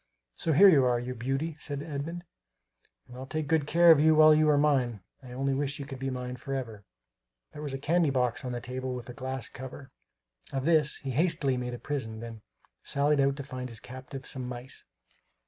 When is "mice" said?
14.49-14.85